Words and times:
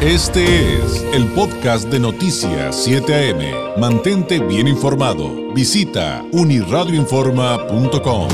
Este 0.00 0.76
es 0.76 1.02
el 1.12 1.26
podcast 1.34 1.88
de 1.88 1.98
Noticias 1.98 2.84
7 2.84 3.32
AM. 3.32 3.80
Mantente 3.80 4.38
bien 4.38 4.68
informado. 4.68 5.52
Visita 5.52 6.22
uniradioinforma.com. 6.30 8.28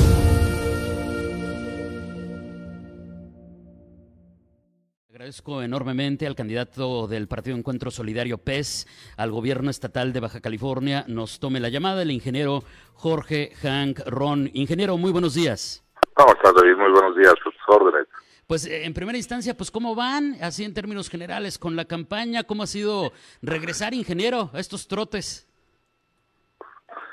Agradezco 5.09 5.63
enormemente 5.63 6.27
al 6.27 6.35
candidato 6.35 7.07
del 7.09 7.29
Partido 7.29 7.57
Encuentro 7.57 7.91
Solidario 7.91 8.37
PES 8.37 8.87
al 9.17 9.31
gobierno 9.31 9.71
estatal 9.71 10.13
de 10.13 10.21
Baja 10.21 10.43
California. 10.43 11.07
Nos 11.09 11.41
tome 11.41 11.61
la 11.61 11.71
llamada 11.71 12.03
el 12.03 12.11
ingeniero 12.11 12.63
Jorge 12.93 13.53
Hank 13.63 14.01
Ron. 14.05 14.51
Ingeniero, 14.53 14.99
muy 14.99 15.13
buenos 15.13 15.33
días. 15.33 15.83
¿Cómo 16.13 16.31
estás, 16.35 16.53
David? 16.55 16.77
Muy 16.77 16.93
buenos 16.93 17.17
días. 17.17 17.33
Sus 17.43 17.55
órdenes. 17.69 18.07
Pues 18.47 18.67
eh, 18.67 18.85
en 18.85 18.95
primera 18.95 19.17
instancia, 19.17 19.57
pues 19.57 19.71
cómo 19.71 19.95
van, 19.95 20.37
así 20.43 20.65
en 20.65 20.75
términos 20.75 21.09
generales, 21.09 21.59
con 21.59 21.77
la 21.77 21.85
campaña, 21.85 22.45
cómo 22.45 22.63
ha 22.63 22.67
sido 22.67 23.13
regresar, 23.43 23.95
ingeniero, 23.95 24.51
a 24.53 24.61
estos 24.61 24.87
trotes. 24.89 25.49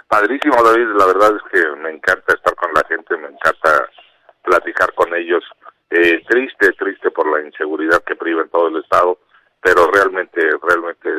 Padrísimo, 0.07 0.61
David. 0.61 0.87
La 0.97 1.05
verdad 1.05 1.37
es 1.37 1.51
que 1.51 1.67
me 1.77 1.89
encanta 1.89 2.33
estar 2.33 2.53
con 2.55 2.73
la 2.73 2.83
gente, 2.89 3.15
me 3.15 3.29
encanta 3.29 3.89
platicar 4.43 4.93
con 4.93 5.15
ellos. 5.15 5.43
Eh, 5.89 6.21
triste, 6.27 6.71
triste 6.73 7.11
por 7.11 7.31
la 7.31 7.45
inseguridad 7.45 8.03
que 8.03 8.15
priva 8.15 8.41
en 8.41 8.49
todo 8.49 8.67
el 8.67 8.83
estado, 8.83 9.19
pero 9.61 9.89
realmente, 9.91 10.41
realmente, 10.63 11.09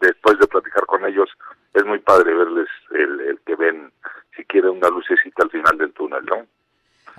después 0.00 0.38
de 0.38 0.46
platicar 0.46 0.84
con 0.86 1.06
ellos, 1.06 1.30
es 1.72 1.84
muy 1.84 1.98
padre 2.00 2.34
verles 2.34 2.68
el, 2.90 3.20
el 3.20 3.40
que 3.46 3.56
ven, 3.56 3.92
si 4.36 4.44
quiere, 4.44 4.68
una 4.68 4.88
lucecita 4.88 5.42
al 5.42 5.50
final 5.50 5.78
del 5.78 5.92
túnel, 5.92 6.24
¿no? 6.26 6.46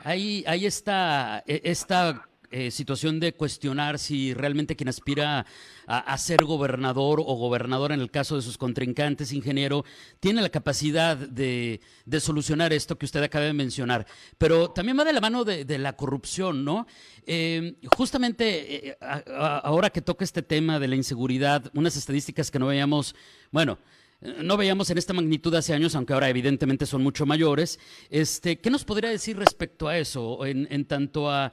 Ahí, 0.03 0.43
ahí 0.47 0.65
está 0.65 1.43
e, 1.47 1.61
esta 1.63 2.27
eh, 2.57 2.71
situación 2.71 3.19
de 3.19 3.33
cuestionar 3.33 3.99
si 3.99 4.33
realmente 4.33 4.77
quien 4.77 4.87
aspira 4.87 5.45
a, 5.87 6.17
ser 6.17 6.45
gobernador 6.45 7.19
o 7.19 7.35
gobernador 7.35 7.91
en 7.91 7.99
el 7.99 8.09
caso 8.09 8.37
de 8.37 8.41
sus 8.41 8.57
contrincantes, 8.57 9.33
ingeniero, 9.33 9.83
tiene 10.21 10.41
la 10.41 10.47
capacidad 10.47 11.17
de, 11.17 11.81
solucionar 12.21 12.71
esto 12.71 12.97
que 12.97 13.05
usted 13.05 13.21
acaba 13.21 13.43
de 13.43 13.51
mencionar. 13.51 14.07
Pero 14.37 14.69
también 14.71 14.97
va 14.97 15.03
de 15.03 15.11
la 15.11 15.19
mano 15.19 15.43
de, 15.43 15.77
la 15.77 15.97
corrupción, 15.97 16.63
¿no? 16.63 16.87
Eh, 17.27 17.75
justamente 17.97 18.87
eh, 18.87 18.97
ahora 19.01 19.89
que 19.89 19.99
toca 20.01 20.23
este 20.23 20.41
tema 20.41 20.79
de 20.79 20.87
la 20.87 20.95
inseguridad, 20.95 21.69
unas 21.73 21.97
estadísticas 21.97 22.51
que 22.51 22.59
no 22.59 22.67
veíamos, 22.67 23.15
bueno, 23.51 23.79
no 24.21 24.55
veíamos 24.55 24.89
en 24.91 24.97
esta 24.97 25.11
magnitud 25.11 25.53
hace 25.55 25.73
años, 25.73 25.93
aunque 25.93 26.13
ahora 26.13 26.29
evidentemente 26.29 26.85
son 26.85 27.03
mucho 27.03 27.25
mayores. 27.25 27.79
Este, 28.09 28.59
¿Qué 28.59 28.69
nos 28.69 28.85
podría 28.85 29.09
decir 29.09 29.37
respecto 29.37 29.89
a 29.89 29.97
eso, 29.97 30.45
en, 30.45 30.69
en 30.71 30.85
tanto 30.85 31.29
a 31.29 31.51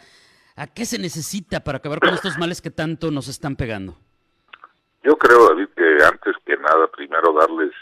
¿A 0.54 0.66
qué 0.66 0.84
se 0.84 0.98
necesita 0.98 1.60
para 1.60 1.78
acabar 1.78 2.00
con 2.00 2.10
estos 2.10 2.36
males 2.38 2.60
que 2.60 2.70
tanto 2.70 3.10
nos 3.10 3.28
están 3.28 3.56
pegando? 3.56 3.96
Yo 5.02 5.16
creo, 5.16 5.48
David, 5.48 5.68
que 5.74 6.04
antes 6.04 6.36
que 6.44 6.56
nada, 6.58 6.88
primero 6.88 7.32
darles 7.32 7.72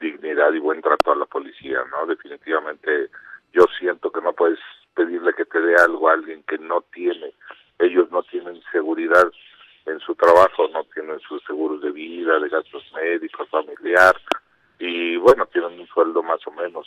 dignidad 0.00 0.52
y 0.52 0.58
buen 0.58 0.82
trato 0.82 1.12
a 1.12 1.16
la 1.16 1.24
policía, 1.24 1.82
¿no? 1.90 2.06
Definitivamente 2.06 3.08
yo 3.54 3.64
siento 3.78 4.12
que 4.12 4.20
no 4.20 4.34
puedes 4.34 4.58
pedirle 4.94 5.32
que 5.32 5.46
te 5.46 5.60
dé 5.60 5.76
algo 5.76 6.10
a 6.10 6.12
alguien 6.12 6.42
que 6.42 6.58
no 6.58 6.82
tiene. 6.92 7.32
Ellos 7.78 8.10
no 8.10 8.22
tienen 8.24 8.62
seguridad 8.70 9.30
en 9.86 9.98
su 10.00 10.14
trabajo, 10.14 10.68
no 10.72 10.84
tienen 10.92 11.18
sus 11.20 11.42
seguros 11.44 11.80
de 11.80 11.90
vida, 11.90 12.38
de 12.38 12.48
gastos 12.50 12.84
médicos, 12.94 13.48
familiar, 13.48 14.14
y 14.78 15.16
bueno, 15.16 15.46
tienen 15.46 15.80
un 15.80 15.86
sueldo 15.86 16.22
más 16.22 16.46
o 16.46 16.50
menos, 16.50 16.86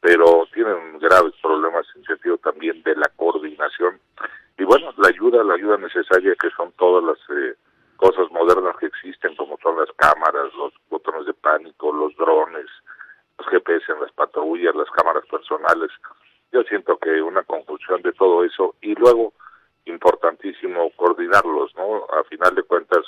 pero 0.00 0.48
tienen 0.54 0.98
graves 0.98 1.34
problemas 1.42 1.86
en 1.96 2.04
sentido 2.04 2.38
también 2.38 2.82
de 2.82 2.96
la 2.96 3.08
coordinación 3.16 4.00
y 4.58 4.64
bueno, 4.64 4.92
la 4.96 5.08
ayuda, 5.08 5.42
la 5.42 5.54
ayuda 5.54 5.76
necesaria 5.78 6.34
que 6.40 6.50
son 6.56 6.72
todas 6.72 7.04
las 7.04 7.18
eh, 7.36 7.54
cosas 7.96 8.30
modernas 8.30 8.76
que 8.78 8.86
existen, 8.86 9.34
como 9.36 9.58
son 9.62 9.76
las 9.78 9.90
cámaras, 9.96 10.52
los 10.54 10.72
botones 10.88 11.13
de 11.26 11.34
pánico, 11.34 11.92
los 11.92 12.16
drones, 12.16 12.66
los 13.38 13.48
GPS 13.48 13.92
en 13.92 14.00
las 14.00 14.12
patrullas, 14.12 14.74
las 14.74 14.90
cámaras 14.90 15.24
personales. 15.26 15.90
Yo 16.52 16.62
siento 16.64 16.96
que 16.98 17.20
una 17.22 17.42
conclusión 17.42 18.02
de 18.02 18.12
todo 18.12 18.44
eso 18.44 18.74
y 18.80 18.94
luego 18.94 19.32
importantísimo 19.86 20.90
coordinarlos, 20.96 21.74
¿no? 21.76 22.04
A 22.18 22.24
final 22.24 22.54
de 22.54 22.62
cuentas, 22.62 23.04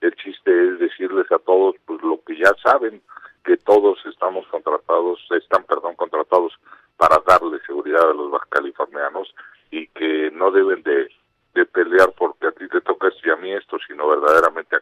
el 0.00 0.14
chiste 0.16 0.68
es 0.68 0.78
decirles 0.78 1.30
a 1.30 1.38
todos 1.38 1.76
pues 1.86 2.02
lo 2.02 2.20
que 2.24 2.36
ya 2.36 2.52
saben, 2.62 3.02
que 3.44 3.56
todos 3.58 3.98
estamos 4.06 4.46
contratados, 4.48 5.20
están, 5.30 5.64
perdón, 5.64 5.94
contratados 5.96 6.52
para 6.96 7.22
darle 7.26 7.60
seguridad 7.66 8.10
a 8.10 8.14
los 8.14 8.42
californianos 8.50 9.32
y 9.70 9.86
que 9.88 10.30
no 10.32 10.50
deben 10.50 10.82
de, 10.82 11.08
pelear 11.72 12.12
porque 12.16 12.46
a 12.46 12.52
ti 12.52 12.68
te 12.68 12.80
toca 12.80 13.08
esto 13.08 13.20
y 13.24 13.30
a 13.30 13.36
mí 13.36 13.52
esto, 13.52 13.78
sino 13.86 14.08
verdaderamente. 14.08 14.77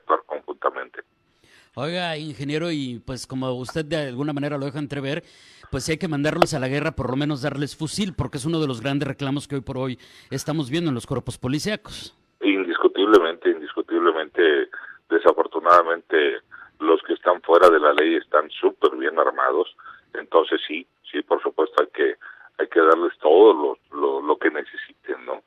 Oiga, 1.86 2.16
ingeniero, 2.18 2.72
y 2.72 3.00
pues 3.06 3.28
como 3.28 3.52
usted 3.52 3.84
de 3.84 4.08
alguna 4.08 4.32
manera 4.32 4.58
lo 4.58 4.66
deja 4.66 4.80
entrever, 4.80 5.22
pues 5.70 5.84
si 5.84 5.92
hay 5.92 5.98
que 5.98 6.08
mandarlos 6.08 6.52
a 6.52 6.58
la 6.58 6.66
guerra, 6.66 6.96
por 6.96 7.08
lo 7.08 7.16
menos 7.16 7.42
darles 7.42 7.76
fusil, 7.76 8.12
porque 8.12 8.38
es 8.38 8.44
uno 8.44 8.58
de 8.60 8.66
los 8.66 8.80
grandes 8.80 9.06
reclamos 9.06 9.46
que 9.46 9.54
hoy 9.54 9.60
por 9.60 9.78
hoy 9.78 9.96
estamos 10.32 10.68
viendo 10.68 10.88
en 10.88 10.96
los 10.96 11.06
cuerpos 11.06 11.38
policíacos. 11.38 12.12
Indiscutiblemente, 12.40 13.50
indiscutiblemente, 13.50 14.68
desafortunadamente, 15.08 16.38
los 16.80 17.00
que 17.02 17.12
están 17.12 17.40
fuera 17.42 17.70
de 17.70 17.78
la 17.78 17.92
ley 17.92 18.16
están 18.16 18.50
súper 18.50 18.96
bien 18.96 19.16
armados, 19.20 19.68
entonces 20.14 20.60
sí, 20.66 20.84
sí, 21.08 21.22
por 21.22 21.40
supuesto 21.40 21.84
hay 21.84 21.88
que 21.94 22.16
hay 22.58 22.66
que 22.66 22.80
darles 22.80 23.16
todo 23.18 23.78
lo, 23.92 24.22
lo, 24.22 24.36
que 24.38 24.50
necesiten, 24.50 25.24
¿no? 25.24 25.42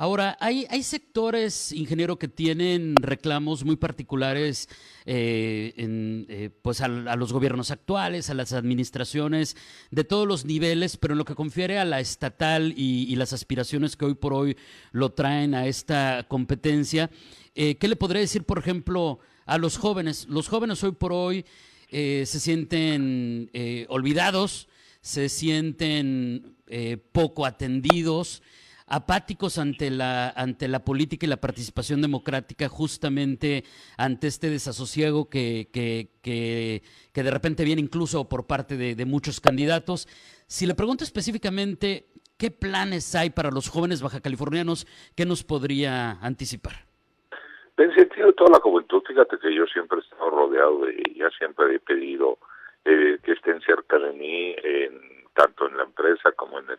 Ahora, 0.00 0.36
hay, 0.38 0.64
hay 0.70 0.84
sectores, 0.84 1.72
ingeniero, 1.72 2.20
que 2.20 2.28
tienen 2.28 2.94
reclamos 2.94 3.64
muy 3.64 3.74
particulares 3.74 4.68
eh, 5.04 5.74
en, 5.76 6.24
eh, 6.28 6.50
pues 6.62 6.80
a, 6.82 6.86
los 6.86 7.32
gobiernos 7.32 7.72
actuales, 7.72 8.30
a 8.30 8.34
las 8.34 8.52
administraciones 8.52 9.56
de 9.90 10.04
todos 10.04 10.28
los 10.28 10.44
niveles, 10.44 10.96
pero 10.96 11.14
en 11.14 11.18
lo 11.18 11.24
que 11.24 11.34
confiere 11.34 11.80
a 11.80 11.84
la 11.84 11.98
estatal 11.98 12.72
y, 12.76 13.16
las 13.16 13.32
aspiraciones 13.32 13.96
que 13.96 14.04
hoy 14.04 14.14
por 14.14 14.34
hoy 14.34 14.56
lo 14.92 15.10
traen 15.10 15.56
a 15.56 15.66
esta 15.66 16.26
competencia. 16.28 17.10
Eh, 17.56 17.74
¿Qué 17.74 17.88
le 17.88 17.96
podría 17.96 18.20
decir, 18.20 18.44
por 18.44 18.60
ejemplo, 18.60 19.18
a 19.46 19.58
los 19.58 19.78
jóvenes? 19.78 20.28
Los 20.28 20.46
jóvenes 20.46 20.84
hoy 20.84 20.92
por 20.92 21.12
hoy 21.12 21.44
se 21.90 22.24
sienten 22.26 23.50
olvidados 23.88 24.68
se 25.00 25.28
sienten 25.28 26.54
poco 27.12 27.46
atendidos, 27.46 28.42
apáticos 28.88 29.58
ante 29.58 29.90
la, 29.90 30.30
ante 30.30 30.68
la 30.68 30.84
política 30.84 31.26
y 31.26 31.28
la 31.28 31.36
participación 31.36 32.00
democrática, 32.00 32.68
justamente 32.68 33.64
ante 33.96 34.26
este 34.26 34.50
desasosiego 34.50 35.28
que, 35.28 35.68
que, 35.72 36.08
que, 36.22 37.22
de 37.22 37.30
repente 37.30 37.64
viene 37.64 37.82
incluso 37.82 38.28
por 38.28 38.46
parte 38.46 38.76
de, 38.76 39.04
muchos 39.04 39.40
candidatos. 39.40 40.06
Si 40.46 40.66
le 40.66 40.74
pregunto 40.74 41.04
específicamente, 41.04 42.06
¿qué 42.38 42.50
planes 42.50 43.14
hay 43.14 43.30
para 43.30 43.50
los 43.50 43.68
jóvenes 43.68 44.02
bajacalifornianos? 44.02 44.86
¿Qué 45.16 45.26
nos 45.26 45.44
podría 45.44 46.12
anticipar? 46.22 46.86
En 47.76 47.94
sentido 47.94 48.28
de 48.28 48.32
toda 48.32 48.50
la 48.50 48.60
juventud, 48.60 49.02
fíjate 49.06 49.38
que 49.38 49.54
yo 49.54 49.64
siempre 49.66 49.98
he 49.98 50.00
estado 50.00 50.30
rodeado 50.30 50.80
de 50.80 51.00
ella, 51.06 51.30
siempre 51.38 51.76
he 51.76 51.78
pedido 51.78 52.38
eh, 52.84 53.18
que 53.22 53.32
estén 53.32 53.60
cerca 53.60 53.98
de 53.98 54.12
mí, 54.14 54.54
en, 54.62 55.00
tanto 55.34 55.68
en 55.68 55.76
la 55.76 55.84
empresa 55.84 56.32
como 56.32 56.58
en 56.58 56.70
el 56.70 56.78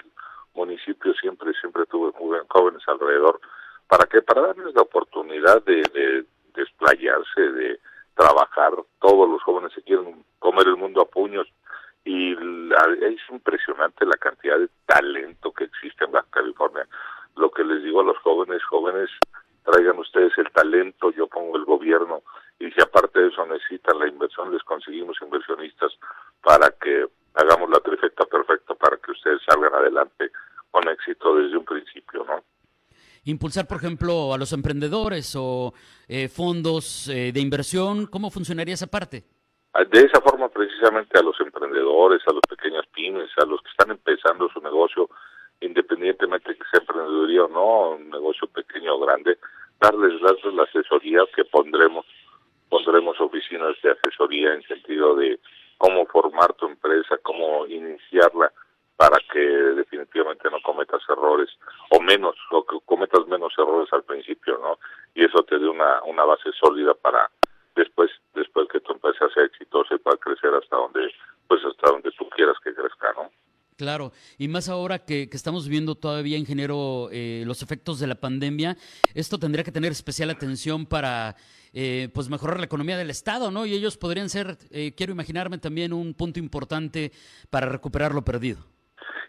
municipio, 0.59 1.13
siempre, 1.13 1.53
siempre 1.59 1.85
tuve 1.85 2.11
muy 2.19 2.37
jóvenes 2.49 2.83
alrededor. 2.87 3.39
¿Para 3.87 4.05
qué? 4.05 4.21
Para 4.21 4.41
darles 4.41 4.73
la 4.75 4.81
oportunidad 4.81 5.63
de, 5.63 5.81
de 5.93 6.25
desplayarse, 6.53 7.41
de 7.41 7.79
trabajar. 8.15 8.73
Todos 8.99 9.29
los 9.29 9.41
jóvenes 9.43 9.71
se 9.73 9.81
quieren 9.81 10.23
comer 10.39 10.67
el 10.67 10.75
mundo 10.75 11.01
a 11.01 11.09
puños 11.09 11.47
y 12.03 12.33
es 12.33 13.21
impresionante 13.29 14.05
la 14.05 14.17
cantidad 14.17 14.57
de 14.57 14.69
talento 14.85 15.51
que 15.51 15.65
existe 15.65 16.05
en 16.05 16.11
Baja 16.11 16.27
California. 16.31 16.87
Lo 17.35 17.51
que 17.51 17.63
les 17.63 17.83
digo 17.83 18.01
a 18.01 18.05
los 18.05 18.17
jóvenes, 18.19 18.63
jóvenes, 18.63 19.09
traigan 19.63 19.99
ustedes 19.99 20.33
el 20.37 20.51
talento, 20.51 21.11
yo 21.11 21.27
pongo 21.27 21.57
el 21.57 21.65
gobierno, 21.65 22.23
y 22.59 22.71
si 22.71 22.81
aparte 22.81 23.19
de 23.19 23.27
eso 23.27 23.45
necesitan 23.45 23.99
la 23.99 24.07
inversión, 24.07 24.51
les 24.51 24.63
conseguimos 24.63 25.17
inversionistas 25.21 25.91
para 26.41 26.71
que 26.71 27.07
hagamos 27.35 27.69
la 27.69 27.79
trifecta 27.79 28.25
perfecta 28.25 28.73
para 28.75 28.97
que 28.97 29.11
ustedes 29.11 29.41
salgan 29.45 29.73
adelante 29.73 30.31
con 30.71 30.87
éxito 30.89 31.35
desde 31.35 31.57
un 31.57 31.65
principio, 31.65 32.25
¿no? 32.25 32.43
Impulsar, 33.29 33.67
por 33.67 33.77
ejemplo, 33.77 34.33
a 34.33 34.37
los 34.37 34.51
emprendedores 34.53 35.35
o 35.37 35.73
eh, 36.07 36.27
fondos 36.27 37.07
eh, 37.07 37.31
de 37.31 37.39
inversión, 37.39 38.07
¿cómo 38.07 38.31
funcionaría 38.31 38.73
esa 38.73 38.87
parte? 38.87 39.23
Ah, 39.73 39.83
de 39.85 39.99
esa 39.99 40.19
forma, 40.19 40.49
precisamente, 40.49 41.19
a 41.19 41.21
los 41.21 41.39
emprendedores, 41.39 42.21
a 42.27 42.33
los 42.33 42.41
pequeños 42.49 42.85
pymes, 42.87 43.29
a 43.37 43.45
los 43.45 43.61
que 43.61 43.69
están 43.69 43.91
empezando 43.91 44.49
su 44.49 44.59
negocio, 44.61 45.09
independientemente 45.61 46.49
de 46.49 46.57
que 46.57 46.63
sea 46.71 46.81
emprendeduría 46.81 47.43
o 47.43 47.49
no, 47.49 47.91
un 47.91 48.09
negocio 48.09 48.47
pequeño 48.47 48.95
o 48.95 48.99
grande, 48.99 49.37
darles, 49.79 50.19
darles 50.21 50.53
la 50.55 50.63
asesoría 50.63 51.21
que 51.35 51.45
pondremos 51.45 52.05
pondremos 52.69 53.19
oficinas 53.19 53.75
de 53.81 53.91
asesoría 53.91 54.53
en 54.53 54.61
sentido 54.63 55.15
de 55.15 55.39
cómo 55.79 56.05
formar 56.05 56.53
tu 56.53 56.67
empresa, 56.67 57.17
cómo 57.23 57.65
iniciarla 57.65 58.51
para 58.99 59.17
que 59.31 59.39
definitivamente 59.39 60.49
no 60.51 60.61
cometas 60.61 61.01
errores 61.07 61.47
o 61.91 62.01
menos 62.01 62.35
o 62.51 62.65
que 62.65 62.75
cometas 62.83 63.25
menos 63.27 63.53
errores 63.57 63.87
al 63.93 64.03
principio 64.03 64.59
no 64.61 64.77
y 65.15 65.23
eso 65.23 65.41
te 65.43 65.57
dé 65.57 65.69
una 65.69 66.03
una 66.03 66.25
base 66.25 66.49
sólida 66.61 66.93
para 66.95 67.31
después 67.77 68.11
después 68.35 68.67
que 68.67 68.81
tu 68.81 68.91
empresa 68.91 69.25
sea 69.33 69.45
exitosa 69.45 69.95
y 69.95 69.99
para 69.99 70.17
crecer 70.17 70.53
hasta 70.53 70.75
donde 70.75 71.13
pues 71.47 71.61
hasta 71.63 71.91
donde 71.91 72.11
tú 72.11 72.27
quieras 72.35 72.57
que 72.61 72.75
crezca 72.75 73.13
no 73.15 73.31
Claro, 73.77 74.11
y 74.37 74.49
más 74.49 74.67
ahora 74.67 74.99
que, 75.05 75.29
estamos 75.31 75.69
viendo 75.69 75.95
todavía, 75.95 76.37
ingeniero, 76.37 77.07
eh, 77.13 77.43
los 77.45 77.61
efectos 77.61 77.97
de 78.01 78.07
la 78.07 78.15
pandemia, 78.15 78.75
esto 79.13 79.39
tendría 79.39 79.63
que 79.63 79.71
tener 79.71 79.93
especial 79.93 80.29
atención 80.29 80.85
para 80.85 81.37
eh, 81.71 82.09
pues 82.13 82.27
mejorar 82.27 82.59
la 82.59 82.65
economía 82.65 82.97
del 82.97 83.09
Estado, 83.09 83.51
¿no? 83.51 83.65
Y 83.65 83.71
ellos 83.71 83.95
podrían 83.95 84.27
ser, 84.27 84.57
eh, 84.71 84.91
quiero 84.97 85.13
imaginarme, 85.13 85.59
también 85.59 85.93
un 85.93 86.13
punto 86.13 86.39
importante 86.39 87.13
para 87.49 87.69
recuperar 87.69 88.13
lo 88.13 88.25
perdido. 88.25 88.65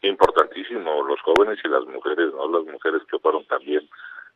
Importantísimo, 0.03 1.03
los 1.05 1.21
jóvenes 1.21 1.59
y 1.65 1.69
las 1.69 1.85
mujeres, 1.87 2.33
¿no? 2.33 2.49
Las 2.49 2.65
mujeres 2.73 3.03
que 3.11 3.19
fueron 3.19 3.45
también 3.47 3.89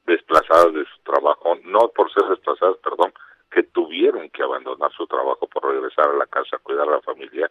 desplazadas 0.06 0.74
de 0.74 0.84
su 0.84 1.02
trabajo, 1.02 1.56
no 1.64 1.88
por 1.88 2.12
ser 2.12 2.28
desplazadas, 2.28 2.76
perdón, 2.78 3.12
que 3.50 3.62
tuvieron 3.62 4.28
que 4.30 4.42
abandonar 4.42 4.92
su 4.92 5.06
trabajo 5.06 5.46
por 5.46 5.64
regresar 5.64 6.08
a 6.10 6.16
la 6.16 6.26
casa, 6.26 6.58
cuidar 6.58 6.88
a 6.88 6.92
la 6.92 7.00
familia, 7.00 7.50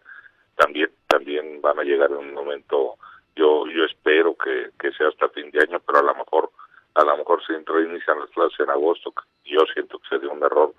también 0.55 0.89
también 1.07 1.61
van 1.61 1.79
a 1.79 1.83
llegar 1.83 2.11
en 2.11 2.17
un 2.17 2.33
momento 2.33 2.95
yo 3.35 3.65
yo 3.67 3.85
espero 3.85 4.35
que, 4.35 4.69
que 4.79 4.91
sea 4.93 5.07
hasta 5.07 5.29
fin 5.29 5.49
de 5.51 5.61
año 5.61 5.79
pero 5.85 5.99
a 5.99 6.03
lo 6.03 6.15
mejor 6.15 6.49
a 6.95 7.03
lo 7.03 7.17
mejor 7.17 7.43
se 7.45 7.53
inician 7.53 8.19
las 8.19 8.29
clases 8.29 8.59
en 8.59 8.69
agosto 8.69 9.13
yo 9.45 9.59
siento 9.73 9.99
que 9.99 10.09
sería 10.09 10.29
un 10.29 10.43
error 10.43 10.73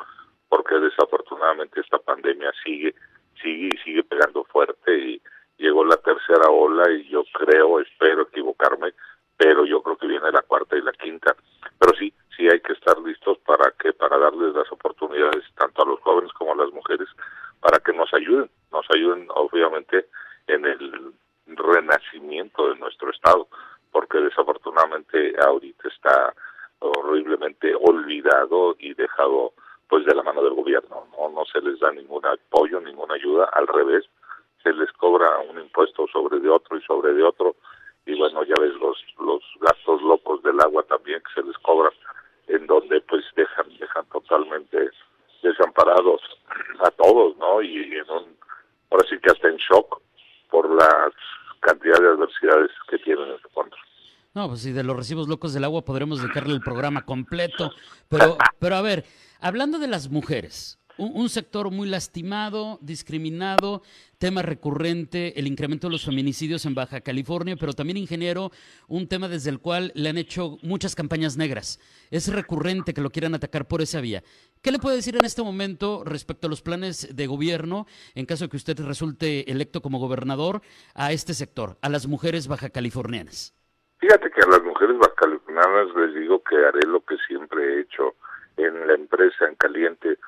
porque 0.49 0.77
desafortunadamente 0.77 1.81
esta 1.81 1.99
pandemia 1.99 2.53
sigue 2.65 2.95
sigue 3.43 3.71
sigue 3.83 4.05
pegando 4.05 4.45
fuerte 4.45 4.97
y 4.97 5.23
llegó 5.65 5.85
la 5.85 5.97
tercera 5.97 6.49
ola 6.51 6.91
y 6.91 7.09
yo 7.09 7.25
creo 7.33 7.81
espero 7.81 8.23
equivocarme 8.23 8.93
pero 9.37 9.65
yo 9.65 9.83
creo 9.83 9.97
que 9.97 10.07
viene 10.07 10.31
la 10.31 10.43
cuarta 10.43 10.77
y 10.77 10.83
la 10.83 10.93
quinta. 10.93 11.35
Pero 11.79 11.93
sí 11.99 12.13
sí 12.37 12.49
hay 12.49 12.61
que 12.61 12.73
estar 12.73 12.99
listos 13.01 13.39
para 13.39 13.73
que 13.73 13.93
para 13.93 14.19
darles 14.19 14.55
las 14.55 14.71
oportunidades 14.71 15.45
tanto 15.57 15.83
a 15.83 15.87
los 15.87 16.01
jóvenes 16.01 16.33
como 16.33 16.53
a 16.53 16.57
las 16.57 16.73
mujeres 16.73 17.09
para 17.61 17.79
que 17.79 17.93
nos 17.93 18.13
ayuden 18.15 18.51
nos 18.73 18.87
ayuden 18.91 19.27
obviamente 19.35 20.07
en 20.49 20.65
el 20.65 21.15
renacimiento 21.47 22.69
de 22.69 22.77
nuestro 22.77 23.11
Estado, 23.11 23.47
porque 23.93 24.19
desafortunadamente 24.19 25.35
ahorita 25.41 25.89
está 25.89 26.35
horriblemente 26.81 27.75
olvidado 27.75 28.75
y 28.79 28.95
dejado 28.95 29.53
pues 29.89 30.05
de 30.07 30.15
la 30.15 30.23
mano 30.23 30.43
del 30.43 30.55
gobierno, 30.55 31.07
no, 31.17 31.29
no 31.29 31.45
se 31.45 31.61
les 31.61 31.79
da 31.79 31.93
ningún 31.93 32.25
apoyo, 32.27 32.81
ninguna 32.81 33.15
ayuda, 33.15 33.49
al 33.53 33.67
revés, 33.69 34.05
se 34.65 34.73
les 34.73 34.91
cobra 34.93 35.39
un 35.49 35.61
impuesto 35.61 36.07
sobre 36.13 36.41
de 36.41 36.49
otro 36.49 36.77
y 36.77 36.83
sobre 36.83 37.13
de 37.13 37.23
otro, 37.23 37.55
y 38.07 38.19
bueno, 38.19 38.43
ya 38.45 38.55
ves 38.61 38.75
los, 38.81 38.99
los 39.21 39.43
gastos 39.61 40.03
locos 40.03 40.43
del 40.43 40.59
agua 40.61 40.83
también 40.85 41.21
que 41.21 41.41
se 41.41 41.47
les 41.47 41.57
cobran, 41.59 41.93
en 42.49 42.67
donde 42.67 43.01
pues 43.03 43.25
dejan, 43.37 43.67
dejan 43.79 44.05
totalmente 44.07 44.91
desamparados 45.43 46.21
a 46.81 46.91
todos, 46.91 47.37
¿no? 47.37 47.63
Y 47.63 47.77
en 47.77 48.11
un 48.11 48.37
ahora 48.91 49.07
sí 49.09 49.17
que 49.23 49.31
hasta 49.31 49.49
en 49.49 49.57
shock 49.57 50.01
por 50.51 50.71
la 50.71 51.13
cantidad 51.61 51.99
de 51.99 52.09
adversidades 52.09 52.71
que 52.89 52.99
tienen 52.99 53.29
en 53.29 53.39
su 53.41 53.49
contra. 53.51 53.79
No, 54.35 54.49
pues 54.49 54.63
si 54.63 54.73
de 54.73 54.83
los 54.83 54.97
recibos 54.97 55.29
locos 55.29 55.55
del 55.55 55.65
agua 55.65 55.85
podremos 55.85 56.21
dedicarle 56.21 56.55
el 56.55 56.61
programa 56.61 57.05
completo. 57.05 57.71
Pero, 58.09 58.37
pero 58.59 58.77
a 58.77 58.83
ver, 58.83 59.05
hablando 59.41 59.79
de 59.79 59.87
las 59.87 60.11
mujeres, 60.11 60.79
un, 60.99 61.29
sector 61.29 61.71
muy 61.71 61.89
lastimado, 61.89 62.79
discriminado, 62.81 63.83
tema 64.19 64.43
recurrente, 64.43 65.39
el 65.39 65.47
incremento 65.47 65.89
de 65.89 65.93
los 65.93 66.05
feminicidios 66.05 66.65
en 66.67 66.75
Baja 66.75 67.01
California, 67.01 67.57
pero 67.59 67.73
también, 67.73 67.97
ingeniero, 67.97 68.51
un 68.89 69.09
tema 69.09 69.29
desde 69.29 69.51
el 69.51 69.61
cual 69.61 69.93
le 69.95 70.09
han 70.09 70.19
hecho 70.19 70.59
muchas 70.63 70.95
campañas 70.95 71.37
negras. 71.37 71.81
Es 72.11 72.33
recurrente 72.33 72.95
que 72.95 73.01
lo 73.01 73.11
quieran 73.11 73.35
atacar 73.35 73.67
por 73.67 73.83
esa 73.83 74.01
vía. 74.01 74.23
¿Qué 74.63 74.73
le 74.73 74.79
puede 74.79 74.97
decir 74.97 75.17
en 75.17 75.25
este 75.25 75.43
momento 75.43 76.03
respecto 76.05 76.47
a 76.47 76.51
los 76.51 76.63
planes 76.63 77.15
de 77.15 77.27
gobierno, 77.27 77.87
en 78.15 78.27
caso 78.27 78.45
de 78.45 78.51
que 78.51 78.57
usted 78.57 78.79
resulte 78.81 79.51
electo 79.51 79.83
como 79.83 79.99
gobernador, 79.99 80.63
a 80.95 81.13
este 81.13 81.35
sector, 81.35 81.77
a 81.83 81.89
las 81.89 82.07
mujeres 82.07 82.49
baja 82.49 82.71
californianas? 82.71 83.55
Fíjate 83.99 84.31
que 84.31 84.41
a 84.43 84.49
las 84.49 84.63
mujeres 84.63 84.99
baja 84.99 85.15
californianas 85.17 85.89
les 85.97 86.15
digo 86.15 86.43
que 86.43 86.57
haré 86.57 86.87
lo 86.87 87.01
que 87.05 87.17
siempre 87.27 87.63
he 87.63 87.81
hecho 87.81 88.15
en 88.57 88.87
la 88.87 88.95
empresa 88.95 89.47
en 89.49 89.57
caliente 89.57 90.19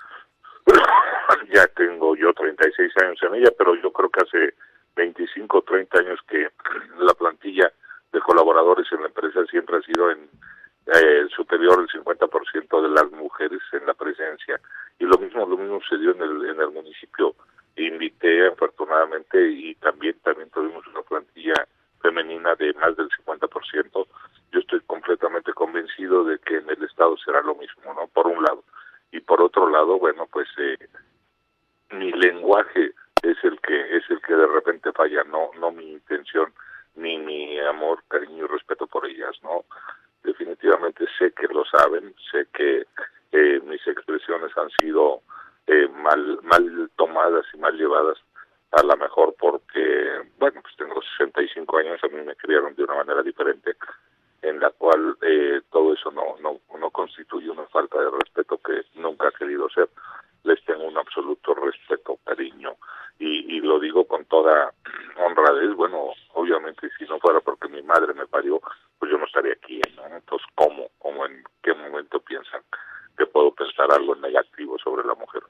ya 1.53 1.67
tengo 1.69 2.17
yo 2.17 2.33
36 2.33 2.93
años 3.03 3.23
en 3.23 3.35
ella, 3.37 3.51
pero 3.57 3.75
yo 3.77 3.93
creo 3.93 4.11
que 4.11 4.23
hace 4.23 4.55
25 4.97 5.59
o 5.59 5.63
30 5.63 5.99
años 5.99 6.21
que 6.29 6.49
la 6.99 7.15
plantilla 7.15 7.73
de 8.13 8.21
colaboradores 8.21 8.91
en 8.93 9.01
la 9.01 9.09
empresa 9.09 9.45
siempre 9.47 9.77
ha 9.77 9.83
sido 9.83 10.11
en 10.11 10.29
eh, 10.87 11.27
superior 11.35 11.79
al 11.79 11.89
50% 11.89 12.83
de 12.83 12.89
las 12.89 13.11
mujeres 13.13 13.61
en 13.73 13.87
la 13.87 13.95
presencia. 13.95 14.61
Y 14.99 15.05
lo 15.05 15.19
mismo 15.19 15.47
lo 15.47 15.57
mismo 15.57 15.81
sucedió 15.81 16.13
en 16.13 16.23
el 16.23 16.51
en 16.51 16.61
el 16.61 16.71
municipio. 16.71 17.35
Invité 17.77 18.47
afortunadamente 18.47 19.51
y 19.51 19.75
también 19.77 20.17
también 20.23 20.49
tuvimos 20.51 20.87
una 20.87 21.03
plantilla 21.03 21.55
femenina 22.01 22.55
de 22.55 22.73
más 22.75 22.97
del 22.97 23.09
50% 23.11 24.07
yo 24.53 24.61
estoy 24.61 24.81
completamente 24.87 25.53
convencido 25.53 26.25
de 26.25 26.39
que 26.39 26.57
en 26.59 26.71
el 26.71 26.83
estado 26.85 27.17
será 27.19 27.43
lo 27.43 27.55
mismo 27.57 27.93
no 27.95 28.07
por 28.09 28.27
un 28.27 28.43
lado 28.43 28.65
y 29.13 29.21
por 29.21 29.43
otro 29.43 29.69
lado 29.69 29.99
bueno 29.99 30.27
pues 30.31 30.49
eh, 30.59 30.79
mi 31.91 32.13
lenguaje 32.13 32.93
es 33.23 33.37
el 33.43 33.61
que 33.61 33.97
es 33.97 34.05
el 34.11 34.21
que 34.23 34.35
de 34.35 34.47
repente 34.47 34.93
falla 34.93 35.25
mi 35.71 35.93
intención 35.93 36.53
ni 36.95 37.19
mi 37.19 37.59
amor 37.61 38.03
cariño 38.09 38.45
y 38.45 38.49
respeto 38.49 38.87
por 38.87 39.07
ellas 39.07 39.37
no 39.43 39.65
definitivamente 40.23 41.07
sé 41.19 41.33
que 41.33 41.47
lo 41.49 41.65
saben 41.65 42.15
sé 42.31 42.47
que 42.53 42.87
eh, 43.33 43.61
mis 43.65 43.87
expresiones 43.87 44.57
han 44.57 44.71
sido 44.81 45.23
eh, 45.67 45.89
mal 45.89 46.41
mal 46.43 46.91
tomadas 46.97 47.47
y 47.55 47.59
mal 47.59 47.77
llevadas 47.77 48.19
a 48.73 48.83
lo 48.83 48.97
mejor 48.97 49.35
porque 49.39 50.23
bueno 50.39 50.61
pues 50.63 50.77
tengo 50.77 51.01
65 51.19 51.79
años 51.79 52.01
a 52.03 52.09
mí 52.09 52.23
me 52.23 52.37
criaron 52.37 52.75
de 52.75 52.85
una 52.85 52.97
manera 52.97 53.23
diferente 53.23 53.77
en 54.43 54.61
la 54.61 54.71
cual 54.71 55.17
eh, 55.23 55.61
todo 55.71 55.95
eso 55.95 56.11
no, 56.11 56.37
no, 56.41 56.61
no 56.79 56.91
constituye 56.91 57.51
una 57.51 57.67
falta 57.67 57.99
de 57.99 58.11
respeto 58.11 58.59
que 58.59 58.83
nunca 59.01 59.29
ha 59.29 59.33
querido 59.33 59.69
ser. 59.71 59.89
Les 60.45 60.65
tengo 60.65 60.85
un 60.85 60.97
absoluto 60.97 61.55
respeto, 61.55 62.19
cariño, 62.25 62.77
y, 63.19 63.57
y 63.57 63.61
lo 63.61 63.81
digo 63.81 64.07
con 64.07 64.25
toda 64.27 64.73
honradez. 65.17 65.75
Bueno, 65.75 66.13
obviamente, 66.77 66.97
si 66.99 67.05
no 67.11 67.19
fuera 67.19 67.41
porque 67.41 67.69
mi 67.69 67.83
madre 67.83 68.15
me 68.15 68.27
parió, 68.27 68.61
pues 68.99 69.11
yo 69.11 69.19
no 69.19 69.27
estaría 69.27 69.53
aquí. 69.53 69.81
¿no? 69.97 70.17
Entonces, 70.17 70.47
¿cómo? 70.55 70.89
¿Cómo 70.99 71.27
en 71.27 71.43
qué 71.63 71.75
momento 71.75 72.21
piensan 72.21 72.63
que 73.17 73.27
puedo 73.27 73.55
pensar 73.55 73.91
algo 73.93 74.15
negativo 74.17 74.77
sobre 74.79 75.07
la 75.07 75.15
mujer? 75.15 75.43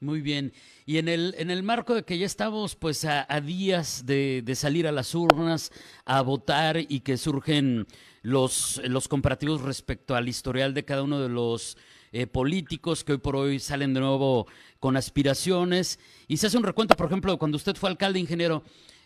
Muy 0.00 0.22
bien. 0.22 0.52
Y 0.86 0.96
en 0.96 1.08
el, 1.08 1.34
en 1.36 1.50
el 1.50 1.62
marco 1.62 1.94
de 1.94 2.04
que 2.04 2.16
ya 2.16 2.24
estamos 2.24 2.74
pues 2.74 3.04
a, 3.04 3.26
días 3.40 4.06
de, 4.06 4.40
de, 4.42 4.54
salir 4.54 4.88
a 4.88 4.92
las 4.92 5.14
urnas 5.14 5.70
a 6.06 6.22
votar 6.22 6.78
y 6.78 7.00
que 7.00 7.18
surgen 7.18 7.86
los, 8.22 8.80
los 8.88 9.08
comparativos 9.08 9.60
respecto 9.60 10.14
al 10.16 10.26
historial 10.28 10.72
de 10.72 10.86
cada 10.86 11.02
uno 11.02 11.20
de 11.20 11.28
los 11.28 11.76
eh, 12.12 12.26
políticos 12.26 13.04
que 13.04 13.12
hoy 13.12 13.18
por 13.18 13.36
hoy 13.36 13.58
salen 13.58 13.92
de 13.92 14.00
nuevo 14.00 14.46
con 14.78 14.96
aspiraciones. 14.96 16.00
Y 16.28 16.38
se 16.38 16.46
hace 16.46 16.56
un 16.56 16.64
recuento, 16.64 16.96
por 16.96 17.06
ejemplo, 17.06 17.38
cuando 17.38 17.56
usted 17.56 17.76
fue 17.76 17.90
alcalde, 17.90 18.18
ingeniero, 18.18 18.62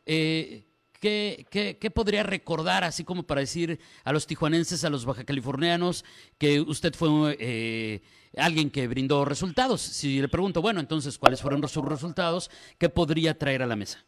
eh, 0.07 0.65
¿qué, 1.05 1.77
qué, 1.81 1.91
podría 1.91 2.23
recordar, 2.23 2.85
así 2.85 3.05
como 3.05 3.27
para 3.27 3.41
decir 3.41 3.79
a 4.05 4.13
los 4.13 4.27
tijuanenses, 4.27 4.85
a 4.85 4.91
los 4.91 5.05
baja 5.05 5.25
californianos, 5.25 6.05
que 6.39 6.61
usted 6.61 6.95
fue 6.95 7.37
eh, 7.39 8.01
alguien 8.39 8.71
que 8.71 8.89
brindó 8.89 9.25
resultados? 9.25 9.83
Si 9.83 10.21
le 10.21 10.29
pregunto, 10.29 10.63
bueno, 10.63 10.81
entonces, 10.81 11.19
¿cuáles 11.19 11.43
fueron 11.43 11.67
sus 11.69 11.85
resultados? 11.85 12.51
¿Qué 12.79 12.89
podría 12.89 13.37
traer 13.37 13.63
a 13.63 13.67
la 13.67 13.77
mesa? 13.77 14.03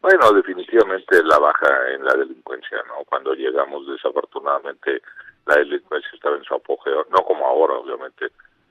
Bueno, 0.00 0.32
definitivamente 0.32 1.22
la 1.24 1.38
baja 1.38 1.90
en 1.94 2.04
la 2.04 2.14
delincuencia, 2.14 2.78
¿no? 2.88 3.04
Cuando 3.04 3.34
llegamos, 3.34 3.86
desafortunadamente, 3.86 5.02
la 5.46 5.56
delincuencia 5.56 6.10
estaba 6.14 6.36
en 6.36 6.44
su 6.44 6.54
apogeo, 6.54 7.06
no 7.10 7.24
como 7.24 7.46
ahora, 7.46 7.74
obviamente, 7.74 8.26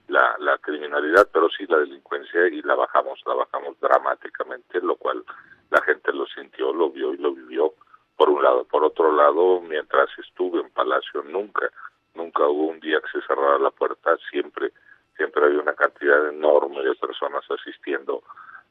la, 0.08 0.36
la 0.40 0.58
criminalidad, 0.60 1.28
pero 1.32 1.50
sí 1.50 1.66
la 1.68 1.80
delincuencia 1.80 2.48
y 2.48 2.62
la 2.62 2.76
bajamos, 2.76 3.20
la 3.26 3.34
bajamos 3.34 3.80
dramáticamente, 3.80 4.80
lo 4.82 4.96
cual 4.96 5.24
la 5.72 5.82
gente 5.82 6.14
lo 6.14 6.28
sintió, 6.28 6.74
lo 6.74 6.92
vio 6.92 7.14
y 7.14 7.18
lo 7.18 7.34
vivió, 7.34 7.74
por 8.18 8.30
un 8.30 8.44
lado. 8.44 8.66
Por 8.66 8.84
otro 8.84 9.12
lado, 9.12 9.62
mientras 9.62 10.10
estuve 10.20 10.60
en 10.60 10.70
Palacio, 10.70 11.24
nunca, 11.24 11.70
nunca 12.14 12.46
hubo 12.48 12.68
un 12.68 12.80
día 12.80 13.00
que 13.02 13.20
se 13.20 13.26
cerrara 13.26 13.58
la 13.58 13.72
puerta, 13.72 14.16
siempre, 14.30 14.72
siempre 15.18 15.46
había 15.46 15.62
una 15.62 15.74
cantidad 15.74 16.30
enorme 16.30 16.84
de 16.84 16.94
personas 16.96 17.44
asistiendo 17.50 18.22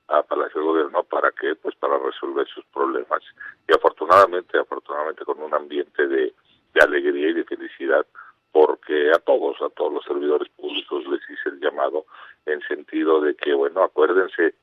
a 0.09 0.23
Palacio 0.23 0.61
de 0.61 0.67
Gobierno. 0.67 1.03
Para 1.05 1.33
qué 1.33 1.55
pues 1.57 1.75
para 1.77 1.99
resolver 1.99 2.47
sus 2.49 2.65
problemas. 2.67 3.23
Y 3.67 3.75
afortunadamente 3.75 4.59
afortunadamente 4.59 5.25
con 5.25 5.43
un 5.43 5.55
ambiente 5.55 6.07
de, 6.07 6.35
de 6.75 6.81
alegría 6.81 7.31
y 7.31 7.35
de 7.35 7.45
felicidad 7.45 8.07
porque 8.53 9.11
a 9.11 9.19
todos 9.19 9.61
a 9.63 9.71
todos 9.71 9.93
los 9.93 10.05
servidores 10.05 10.49
públicos 10.51 11.05
les 11.07 11.21
hice 11.31 11.51
el 11.51 11.61
llamado 11.61 12.05
en 12.47 12.61
sentido 12.63 13.21
de 13.21 13.35
que 13.37 13.55
bueno 13.55 13.85
acuérdense 13.85 14.55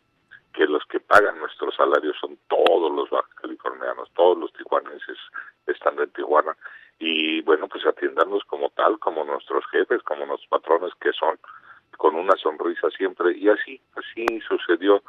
que 0.57 0.65
los 0.65 0.83
que 0.85 0.99
pagan 0.99 1.37
nuestros 1.37 1.75
salarios 1.75 2.17
son 2.19 2.35
todos 2.47 2.91
los 2.91 3.07
californianos 3.39 4.09
todos 4.15 4.35
los 4.39 4.51
tijuanenses 4.53 5.17
estando 5.67 6.01
en 6.01 6.09
Tijuana. 6.09 6.57
Y 6.97 7.41
bueno, 7.41 7.67
pues 7.67 7.85
atiendanlos 7.85 8.43
como 8.45 8.71
tal, 8.71 8.97
como 8.97 9.23
nuestros 9.23 9.63
jefes, 9.67 10.01
como 10.01 10.25
nuestros 10.25 10.49
patrones 10.49 10.91
que 10.99 11.13
son, 11.13 11.37
con 11.97 12.15
una 12.15 12.35
sonrisa 12.37 12.89
siempre. 12.89 13.37
Y 13.37 13.49
así, 13.49 13.79
así 13.95 14.25
sucedió 14.47 15.03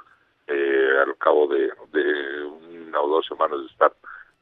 eh, 0.46 0.90
al 1.02 1.16
cabo 1.16 1.46
de, 1.48 1.72
de 1.92 2.44
una 2.44 3.00
o 3.00 3.08
dos 3.08 3.26
semanas 3.26 3.60
de 3.60 3.66
estar 3.68 3.92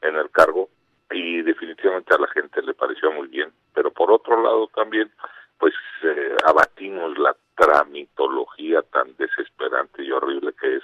en 0.01 0.17
el 0.17 0.29
cargo. 0.31 0.67
Y 1.11 1.41
definitivamente 1.41 2.13
a 2.13 2.19
la 2.19 2.27
gente 2.27 2.61
le 2.61 2.73
pareció 2.73 3.13
muy 3.13 3.29
bien, 3.29 3.53
pero 3.73 3.91
por 3.91 4.11
otro 4.11 4.43
lado 4.43 4.67
también 4.75 5.09
pues 5.57 5.73
eh, 6.03 6.35
abatimos 6.45 7.17
la 7.17 7.33
tramitología 7.57 8.83
tan 8.83 9.15
desesperante 9.17 10.03
y 10.03 10.11
horrible 10.11 10.53
que 10.53 10.77
es 10.77 10.83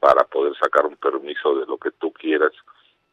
para 0.00 0.24
poder 0.24 0.54
sacar 0.58 0.84
un 0.84 0.96
permiso 0.96 1.54
de 1.54 1.66
lo 1.66 1.78
que 1.78 1.92
tú 1.92 2.12
quieras. 2.12 2.52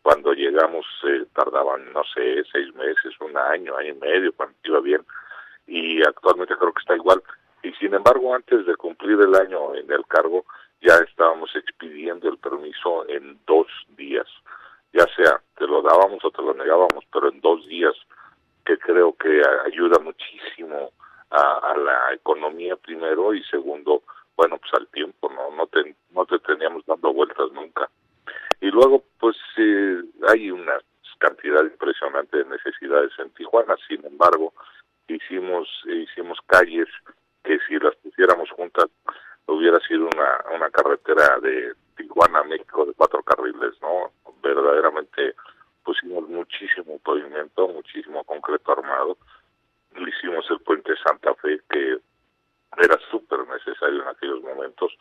Cuando 0.02 0.34
llegamos 0.34 0.86
eh, 1.08 1.26
tardaban, 1.34 1.94
no 1.94 2.04
sé, 2.14 2.44
seis 2.52 2.74
meses, 2.76 3.14
un 3.22 3.38
año, 3.38 3.78
año 3.78 3.94
y 3.94 4.00
medio, 4.00 4.34
cuando 4.34 4.56
iba 4.64 4.80
bien, 4.82 5.06
y 5.68 6.02
actualmente 6.02 6.56
creo 6.58 6.74
que 6.74 6.82
está 6.82 6.96
igual. 6.96 7.24
Y 7.64 7.72
sin 7.74 7.94
embargo, 7.94 8.36
antes 8.36 8.66
de 8.66 8.76
cumplir 8.76 9.20
el 9.20 9.36
año 9.36 9.74
en 9.76 9.92
el 9.92 10.06
cargo, 10.06 10.46
ya 10.82 10.96
estábamos 10.98 11.50
expidiendo 11.56 12.30
el 12.30 12.38
permiso 12.38 13.08
en 13.10 13.40
dos 13.48 13.68
días. 13.98 14.28
Ya 14.94 15.06
sea 15.16 15.42
te 15.58 15.66
lo 15.66 15.82
dábamos 15.82 16.24
o 16.24 16.32
te 16.32 16.42
lo 16.42 16.54
negábamos, 16.54 17.04
pero 17.12 17.30
en 17.30 17.42
dos 17.42 17.66
días, 17.68 17.96
que 18.66 18.78
creo 18.78 19.16
que 19.18 19.42
ayuda 19.66 20.00
muchísimo 20.00 20.92
a, 21.32 21.76
la 21.78 22.14
economía 22.14 22.76
primero 22.76 23.34
y 23.34 23.44
segundo, 23.44 24.04
bueno, 24.36 24.58
pues 24.58 24.74
al 24.74 24.88
tiempo, 24.88 25.30
no 25.30 25.52
no 25.56 25.68
te, 25.68 25.96
no 26.12 26.26
te 26.26 26.40
teníamos 26.40 26.86
dando 26.86 27.14
vueltas 27.14 27.52
nunca. 27.52 27.90
Y 28.62 28.68
luego, 28.68 29.04
pues 29.20 29.36
eh, 29.58 30.02
hay 30.28 30.52
una 30.52 30.78
cantidad 31.20 31.64
impresionante 31.64 32.38
de 32.38 32.46
necesidades 32.46 33.12
en 33.20 33.30
Tijuana, 33.32 33.76
sin 33.88 34.06
embargo, 34.06 34.54
hicimos 35.08 35.68
hicimos 35.86 36.40
calles 36.48 36.88
que 37.44 37.60
si 37.68 37.78
las 37.78 37.96
pusiéramos 37.98 38.50
juntas 38.52 38.88
hubiera 39.48 39.80
sido 39.88 40.08
una, 40.14 40.56
una 40.56 40.70
carretera 40.72 41.40
de 41.40 41.74
Tijuana 41.96 42.44
México 42.44 42.86
de 42.86 42.94
cuatro 42.94 43.22
carriles, 43.24 43.74
¿no? 43.82 44.12
Verdaderamente 44.42 45.36
pusimos 45.84 46.28
muchísimo 46.28 47.00
pavimento, 47.00 47.68
muchísimo 47.68 48.24
concreto 48.24 48.72
armado 48.72 49.18
hicimos 49.98 50.46
el 50.50 50.60
puente 50.60 50.94
Santa 51.06 51.34
Fe, 51.36 51.60
que 51.70 51.98
era 52.78 53.00
súper 53.10 53.48
necesario 53.48 54.02
en 54.02 54.08
aquellos 54.08 54.42
momentos, 54.42 54.92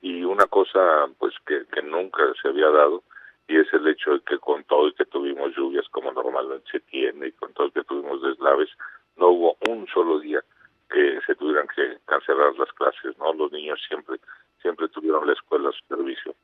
y 0.00 0.24
una 0.24 0.46
cosa 0.46 1.06
pues 1.18 1.34
que, 1.46 1.64
que 1.72 1.82
nunca 1.82 2.22
se 2.40 2.48
había 2.48 2.70
dado, 2.70 3.02
y 3.46 3.56
es 3.56 3.72
el 3.72 3.86
hecho 3.88 4.12
de 4.12 4.20
que 4.20 4.38
con 4.38 4.62
todo 4.64 4.88
y 4.88 4.94
que 4.94 5.06
tuvimos 5.06 5.54
lluvias 5.56 5.88
como 5.88 6.12
normalmente 6.12 6.70
se 6.70 6.80
tiene, 6.80 7.28
y 7.28 7.32
con 7.32 7.52
todo 7.52 7.68
y 7.68 7.72
que 7.72 7.84
tuvimos 7.84 8.22
deslaves, 8.22 8.68
no 9.16 9.28
hubo 9.28 9.56
un 9.68 9.86
solo 9.88 10.20
día 10.20 10.42
que 10.90 11.20
se 11.26 11.34
tuvieran 11.34 11.66
que 11.74 11.98
cancelar 12.06 12.56
las 12.58 12.72
clases, 12.72 13.16
¿no? 13.18 13.32
Los 13.34 13.52
niños 13.52 13.80
siempre 13.88 14.18
siempre 14.62 14.88
tuvieron 14.88 15.26
la 15.26 15.34
escuela 15.34 15.68
a 15.68 15.72
su 15.72 15.94
servicio. 15.94 16.34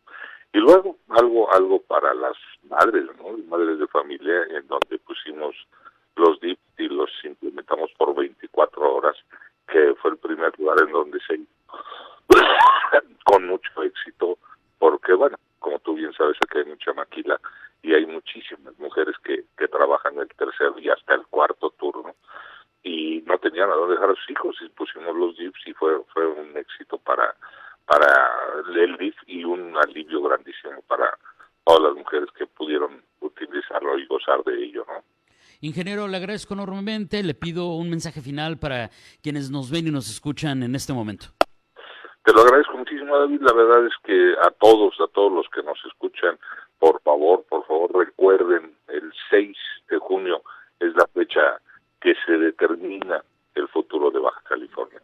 Y 0.52 0.58
luego 0.58 0.98
algo 1.08 1.52
algo 1.52 1.80
para 1.82 2.14
las 2.14 2.36
madres, 2.68 3.06
¿no? 3.18 3.36
Madres 3.48 3.78
de 3.78 3.86
familia 3.88 4.44
en 4.50 4.66
donde 4.68 4.98
pusimos 4.98 5.54
los 6.16 6.38
DIP 6.40 6.58
y 6.78 6.88
los 6.88 7.10
24 8.84 8.94
horas, 8.94 9.16
que 9.68 9.94
fue 10.00 10.12
el 10.12 10.18
primer 10.18 10.58
lugar 10.58 10.78
en 10.82 10.92
donde 10.92 11.18
se 11.20 11.40
con 13.24 13.46
mucho 13.46 13.82
éxito, 13.82 14.38
porque 14.78 15.14
bueno, 15.14 15.36
como 15.58 15.78
tú 15.80 15.94
bien 15.94 16.12
sabes, 16.12 16.36
aquí 16.44 16.58
hay 16.58 16.64
mucha 16.66 16.92
maquila 16.92 17.40
y 17.82 17.94
hay 17.94 18.06
muchísimas 18.06 18.78
mujeres 18.78 19.16
que, 19.24 19.44
que 19.56 19.68
trabajan 19.68 20.18
el 20.18 20.28
tercer 20.28 20.72
y 20.78 20.88
hasta 20.88 21.14
el 21.14 21.26
cuarto 21.26 21.70
turno 21.70 22.14
y 22.82 23.22
no 23.26 23.38
tenían 23.38 23.70
a 23.70 23.74
dónde 23.74 23.94
dejar 23.94 24.10
a 24.10 24.14
sus 24.14 24.30
hijos 24.30 24.56
y 24.60 24.68
pusimos 24.68 25.16
los 25.16 25.36
DIPs 25.36 25.66
y 25.66 25.72
fue, 25.72 26.02
fue 26.12 26.26
un 26.26 26.56
éxito 26.56 26.98
para, 26.98 27.34
para 27.86 28.30
el 28.76 28.96
DIF 28.98 29.16
y 29.26 29.44
un 29.44 29.74
alivio 29.76 30.22
grandísimo 30.22 30.82
para 30.82 31.16
todas 31.64 31.82
las 31.82 31.94
mujeres 31.94 32.28
que 32.36 32.46
pudieron 32.46 33.02
utilizarlo 33.20 33.98
y 33.98 34.06
gozar 34.06 34.44
de 34.44 34.64
ello, 34.64 34.84
¿no? 34.86 35.13
Ingeniero, 35.60 36.08
le 36.08 36.16
agradezco 36.16 36.54
enormemente. 36.54 37.22
Le 37.22 37.34
pido 37.34 37.74
un 37.74 37.90
mensaje 37.90 38.20
final 38.20 38.58
para 38.58 38.90
quienes 39.22 39.50
nos 39.50 39.70
ven 39.70 39.86
y 39.88 39.90
nos 39.90 40.10
escuchan 40.10 40.62
en 40.62 40.74
este 40.74 40.92
momento. 40.92 41.26
Te 42.24 42.32
lo 42.32 42.40
agradezco 42.40 42.78
muchísimo, 42.78 43.18
David. 43.18 43.40
La 43.42 43.52
verdad 43.52 43.86
es 43.86 43.92
que 44.02 44.34
a 44.42 44.50
todos, 44.50 44.94
a 45.00 45.06
todos 45.08 45.32
los 45.32 45.46
que 45.50 45.62
nos 45.62 45.78
escuchan, 45.84 46.38
por 46.78 47.00
favor, 47.02 47.44
por 47.48 47.66
favor, 47.66 47.94
recuerden, 47.94 48.74
el 48.88 49.12
6 49.30 49.56
de 49.90 49.98
junio 49.98 50.42
es 50.80 50.94
la 50.94 51.06
fecha 51.08 51.60
que 52.00 52.14
se 52.26 52.32
determina 52.32 53.22
el 53.54 53.68
futuro 53.68 54.10
de 54.10 54.20
Baja 54.20 54.40
California. 54.48 55.00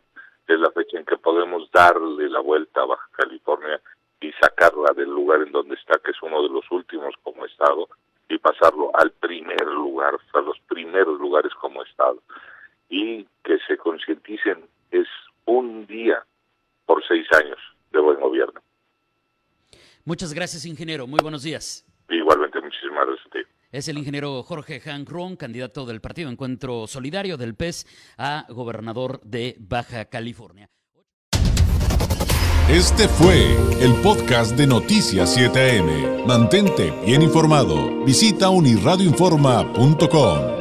Es 0.47 0.59
la 0.61 0.71
fecha 0.71 0.99
en 0.99 1.05
que 1.05 1.17
podemos 1.17 1.71
darle 1.73 2.29
la 2.29 2.41
vuelta 2.41 2.83
a 2.83 2.87
Baja 2.87 3.09
California 3.13 3.81
y 4.21 4.33
sacarla 4.33 4.93
del 4.95 5.09
lugar 5.09 5.43
en 5.43 5.53
donde 5.53 5.75
está, 5.75 5.99
que 6.05 6.11
es 6.11 6.23
uno 6.23 6.43
de 6.43 6.51
los 6.51 6.71
últimos 6.71 7.15
como 7.23 7.47
Estado, 7.47 7.89
y 8.29 8.39
pasarlo 8.39 8.91
al 8.95 9.11
primer 9.13 9.67
lugar, 9.67 10.15
a 10.35 10.41
los 10.41 10.59
primeros 10.69 11.19
lugares 11.19 11.53
como 11.55 11.83
Estado. 11.83 12.19
Y 12.89 13.25
que 13.45 13.59
se 13.67 13.77
concienticen, 13.77 14.65
es 14.91 15.09
un 15.47 15.87
día 15.87 16.25
por 16.87 17.03
seis 17.07 17.27
años 17.33 17.59
de 17.93 18.01
buen 18.01 18.21
gobierno. 18.21 18.61
Muchas 20.21 20.35
gracias, 20.35 20.67
ingeniero. 20.67 21.07
Muy 21.07 21.21
buenos 21.23 21.43
días. 21.43 21.87
Igualmente, 22.11 22.61
muchísimas 22.61 23.07
gracias 23.07 23.27
a 23.27 23.31
ti. 23.31 23.39
Es 23.73 23.89
el 23.89 23.97
ingeniero 23.97 24.43
Jorge 24.43 24.83
Ron, 25.07 25.37
candidato 25.37 25.87
del 25.87 26.03
Partido 26.03 26.29
Encuentro 26.29 26.87
Solidario 26.87 27.39
del 27.39 27.55
PES 27.55 27.87
a 28.19 28.45
gobernador 28.51 29.23
de 29.23 29.57
Baja 29.59 30.05
California. 30.11 30.69
Este 32.69 33.09
fue 33.09 33.47
el 33.81 33.95
podcast 34.03 34.55
de 34.59 34.67
Noticias 34.67 35.39
7am. 35.39 36.27
Mantente 36.27 36.93
bien 37.07 37.23
informado. 37.23 38.05
Visita 38.05 38.51
unirradioinforma.com. 38.51 40.60